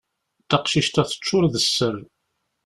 Taqcict-a 0.49 1.03
teččur 1.09 1.43
d 1.53 1.55
sser. 1.65 1.95